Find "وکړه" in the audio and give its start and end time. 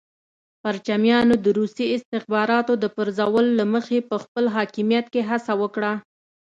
5.61-5.93